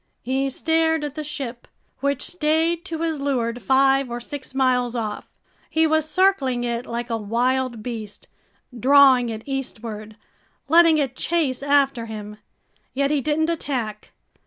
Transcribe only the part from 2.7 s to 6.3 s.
to his leeward five or six miles off. He was